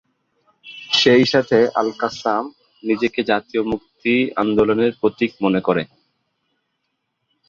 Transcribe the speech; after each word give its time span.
সেই 0.91 1.23
সাথে 1.25 1.57
আল-কাসসাম 1.75 2.43
নিজেকে 2.83 3.19
জাতীয় 3.23 3.61
মুক্তি 3.63 4.13
আন্দোলনের 4.35 4.91
প্রতীক 5.01 5.31
মনে 5.43 5.61
করে। 5.61 5.83